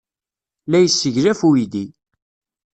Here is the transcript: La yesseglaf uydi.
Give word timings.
La 0.71 0.77
yesseglaf 0.81 1.41
uydi. 1.49 1.85